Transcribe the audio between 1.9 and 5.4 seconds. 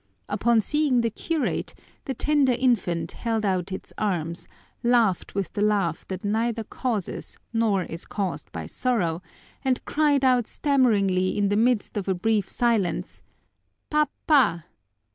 the tender infant held out its arms, laughed